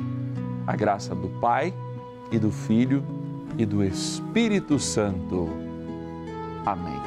A 0.67 0.75
graça 0.75 1.15
do 1.15 1.29
Pai 1.39 1.75
e 2.31 2.39
do 2.39 2.51
Filho 2.51 3.05
e 3.59 3.67
do 3.67 3.85
Espírito 3.85 4.79
Santo. 4.79 5.72
Amém. 6.65 7.01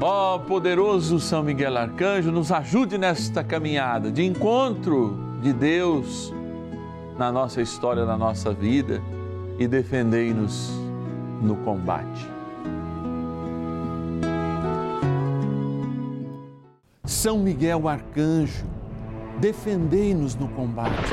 Ó 0.00 0.38
poderoso 0.38 1.18
São 1.18 1.42
Miguel 1.42 1.76
Arcanjo, 1.78 2.30
nos 2.30 2.52
ajude 2.52 2.98
nesta 2.98 3.42
caminhada 3.42 4.10
de 4.12 4.22
encontro 4.22 5.16
de 5.40 5.52
Deus 5.52 6.32
na 7.16 7.32
nossa 7.32 7.62
história, 7.62 8.04
na 8.04 8.16
nossa 8.16 8.52
vida 8.52 9.00
e 9.58 9.66
defendei-nos 9.66 10.70
no 11.40 11.56
combate. 11.56 12.28
São 17.04 17.38
Miguel 17.38 17.88
Arcanjo, 17.88 18.66
defendei-nos 19.40 20.34
no 20.34 20.48
combate. 20.48 21.12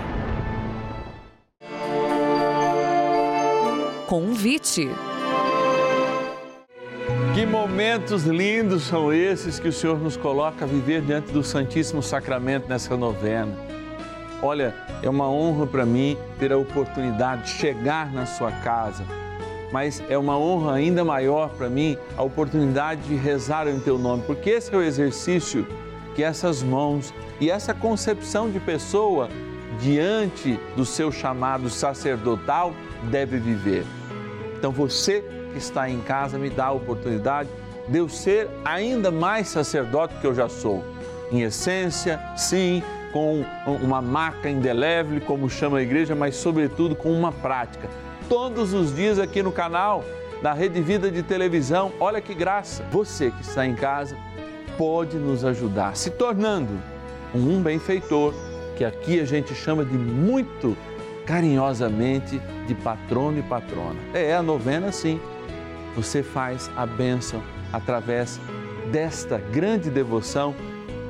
Convite. 4.11 4.89
Que 7.33 7.45
momentos 7.45 8.23
lindos 8.25 8.83
são 8.83 9.13
esses 9.13 9.57
que 9.57 9.69
o 9.69 9.71
Senhor 9.71 9.97
nos 9.97 10.17
coloca 10.17 10.65
a 10.65 10.67
viver 10.67 11.01
diante 11.01 11.31
do 11.31 11.41
Santíssimo 11.41 12.03
Sacramento 12.03 12.67
nessa 12.67 12.97
novena. 12.97 13.57
Olha, 14.43 14.75
é 15.01 15.09
uma 15.09 15.29
honra 15.31 15.65
para 15.65 15.85
mim 15.85 16.17
ter 16.37 16.51
a 16.51 16.57
oportunidade 16.57 17.43
de 17.43 17.49
chegar 17.51 18.11
na 18.11 18.25
sua 18.25 18.51
casa, 18.51 19.05
mas 19.71 20.03
é 20.09 20.17
uma 20.17 20.37
honra 20.37 20.73
ainda 20.73 21.05
maior 21.05 21.47
para 21.47 21.69
mim 21.69 21.97
a 22.17 22.21
oportunidade 22.21 23.03
de 23.03 23.15
rezar 23.15 23.65
em 23.65 23.79
teu 23.79 23.97
nome, 23.97 24.23
porque 24.27 24.49
esse 24.49 24.75
é 24.75 24.77
o 24.77 24.83
exercício 24.83 25.65
que 26.15 26.21
essas 26.21 26.61
mãos 26.61 27.13
e 27.39 27.49
essa 27.49 27.73
concepção 27.73 28.51
de 28.51 28.59
pessoa 28.59 29.29
diante 29.79 30.59
do 30.75 30.85
seu 30.85 31.13
chamado 31.13 31.69
sacerdotal 31.69 32.73
deve 33.09 33.37
viver. 33.37 33.85
Então 34.61 34.71
você 34.71 35.23
que 35.51 35.57
está 35.57 35.89
em 35.89 35.99
casa 36.01 36.37
me 36.37 36.47
dá 36.47 36.65
a 36.65 36.71
oportunidade 36.71 37.49
de 37.87 37.97
eu 37.97 38.07
ser 38.07 38.47
ainda 38.63 39.09
mais 39.09 39.47
sacerdote 39.47 40.13
que 40.21 40.27
eu 40.27 40.35
já 40.35 40.47
sou. 40.47 40.83
Em 41.31 41.41
essência, 41.41 42.21
sim, 42.37 42.83
com 43.11 43.43
uma 43.81 44.03
marca 44.03 44.47
indelével, 44.47 45.19
como 45.21 45.49
chama 45.49 45.79
a 45.79 45.81
igreja, 45.81 46.13
mas 46.13 46.35
sobretudo 46.35 46.95
com 46.95 47.11
uma 47.11 47.31
prática. 47.31 47.89
Todos 48.29 48.71
os 48.71 48.95
dias 48.95 49.17
aqui 49.17 49.41
no 49.41 49.51
canal 49.51 50.05
da 50.43 50.53
Rede 50.53 50.79
Vida 50.79 51.09
de 51.09 51.23
Televisão, 51.23 51.91
olha 51.99 52.21
que 52.21 52.35
graça! 52.35 52.85
Você 52.91 53.31
que 53.31 53.41
está 53.41 53.65
em 53.65 53.73
casa 53.73 54.15
pode 54.77 55.17
nos 55.17 55.43
ajudar 55.43 55.97
se 55.97 56.11
tornando 56.11 56.79
um 57.33 57.63
benfeitor, 57.63 58.31
que 58.77 58.85
aqui 58.85 59.19
a 59.19 59.25
gente 59.25 59.55
chama 59.55 59.83
de 59.83 59.97
muito 59.97 60.77
carinhosamente 61.31 62.41
de 62.67 62.75
patrono 62.75 63.39
e 63.39 63.41
patrona. 63.41 63.95
É 64.13 64.35
a 64.35 64.43
novena 64.43 64.91
sim. 64.91 65.17
Você 65.95 66.21
faz 66.21 66.69
a 66.75 66.85
bênção 66.85 67.41
através 67.71 68.37
desta 68.91 69.37
grande 69.37 69.89
devoção, 69.89 70.53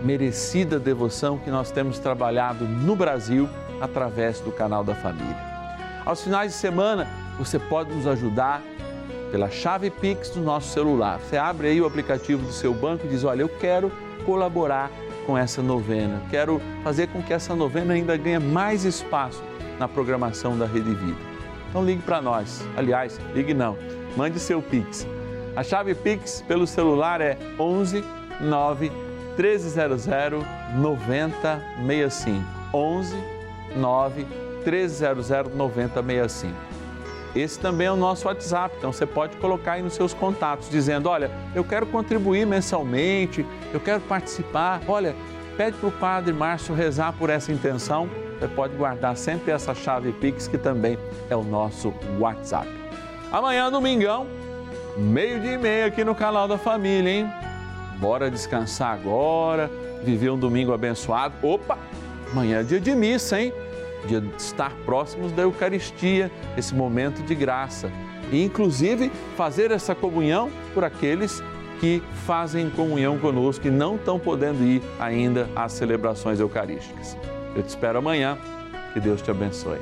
merecida 0.03 0.77
devoção 0.77 1.39
que 1.39 1.49
nós 1.49 1.71
temos 1.71 1.97
trabalhado 1.97 2.65
no 2.65 2.95
Brasil 2.95 3.49
através 3.81 4.39
do 4.39 4.51
canal 4.51 4.83
da 4.83 4.93
família. 4.93 5.35
Aos 6.05 6.21
finais 6.21 6.51
de 6.51 6.57
semana, 6.59 7.07
você 7.39 7.57
pode 7.57 7.91
nos 7.91 8.05
ajudar 8.05 8.61
pela 9.31 9.49
chave 9.49 9.89
Pix 9.89 10.29
do 10.29 10.41
nosso 10.41 10.69
celular. 10.71 11.19
Você 11.19 11.35
abre 11.35 11.69
aí 11.69 11.81
o 11.81 11.85
aplicativo 11.87 12.45
do 12.45 12.53
seu 12.53 12.75
banco 12.75 13.07
e 13.07 13.09
diz: 13.09 13.23
Olha, 13.23 13.41
eu 13.41 13.49
quero 13.49 13.91
colaborar 14.23 14.91
com 15.25 15.35
essa 15.35 15.63
novena, 15.63 16.21
quero 16.29 16.61
fazer 16.83 17.07
com 17.07 17.23
que 17.23 17.33
essa 17.33 17.55
novena 17.55 17.95
ainda 17.95 18.15
ganhe 18.17 18.37
mais 18.37 18.85
espaço 18.85 19.41
na 19.81 19.87
programação 19.87 20.55
da 20.55 20.67
Rede 20.67 20.93
Vida. 20.93 21.17
Então 21.67 21.83
ligue 21.83 22.03
para 22.03 22.21
nós. 22.21 22.63
Aliás, 22.77 23.19
ligue 23.33 23.51
não. 23.51 23.75
Mande 24.15 24.39
seu 24.39 24.61
Pix. 24.61 25.07
A 25.55 25.63
chave 25.63 25.95
Pix 25.95 26.43
pelo 26.47 26.67
celular 26.67 27.19
é 27.19 27.35
11 27.59 28.03
9 28.39 28.91
1300 29.35 30.05
9065. 30.75 32.45
11 32.71 33.15
9 33.75 34.27
1300 34.63 35.55
9065. 35.55 36.55
Esse 37.35 37.59
também 37.59 37.87
é 37.87 37.91
o 37.91 37.95
nosso 37.95 38.27
WhatsApp, 38.27 38.75
então 38.77 38.91
você 38.91 39.05
pode 39.05 39.37
colocar 39.37 39.73
aí 39.73 39.81
nos 39.81 39.93
seus 39.93 40.13
contatos, 40.13 40.69
dizendo: 40.69 41.09
Olha, 41.09 41.31
eu 41.55 41.63
quero 41.63 41.87
contribuir 41.87 42.45
mensalmente, 42.45 43.43
eu 43.73 43.79
quero 43.79 44.01
participar. 44.01 44.81
Olha, 44.87 45.15
pede 45.57 45.75
para 45.77 45.89
o 45.89 45.91
Padre 45.91 46.33
Márcio 46.33 46.75
rezar 46.75 47.13
por 47.13 47.31
essa 47.31 47.51
intenção 47.51 48.07
você 48.41 48.47
pode 48.47 48.75
guardar 48.75 49.15
sempre 49.15 49.51
essa 49.51 49.75
chave 49.75 50.11
Pix, 50.13 50.47
que 50.47 50.57
também 50.57 50.97
é 51.29 51.35
o 51.35 51.43
nosso 51.43 51.93
WhatsApp. 52.19 52.67
Amanhã, 53.31 53.69
domingão, 53.69 54.25
meio-dia 54.97 55.53
e 55.53 55.57
meia 55.59 55.85
aqui 55.85 56.03
no 56.03 56.15
canal 56.15 56.47
da 56.47 56.57
família, 56.57 57.07
hein? 57.07 57.31
Bora 57.99 58.31
descansar 58.31 58.95
agora, 58.95 59.69
viver 60.03 60.31
um 60.31 60.39
domingo 60.39 60.73
abençoado. 60.73 61.35
Opa! 61.43 61.77
Amanhã 62.31 62.61
é 62.61 62.63
dia 62.63 62.79
de 62.79 62.95
missa, 62.95 63.39
hein? 63.39 63.53
Dia 64.07 64.19
de 64.19 64.35
estar 64.41 64.73
próximos 64.85 65.31
da 65.33 65.43
Eucaristia, 65.43 66.31
esse 66.57 66.73
momento 66.73 67.21
de 67.21 67.35
graça. 67.35 67.91
E, 68.31 68.43
inclusive, 68.43 69.11
fazer 69.37 69.69
essa 69.69 69.93
comunhão 69.93 70.49
por 70.73 70.83
aqueles 70.83 71.43
que 71.79 72.01
fazem 72.25 72.71
comunhão 72.71 73.19
conosco 73.19 73.67
e 73.67 73.69
não 73.69 73.97
estão 73.97 74.17
podendo 74.17 74.63
ir 74.63 74.81
ainda 74.99 75.47
às 75.55 75.73
celebrações 75.73 76.39
eucarísticas. 76.39 77.15
Eu 77.55 77.63
te 77.63 77.69
espero 77.69 77.99
amanhã. 77.99 78.37
Que 78.93 78.99
Deus 78.99 79.21
te 79.21 79.31
abençoe. 79.31 79.79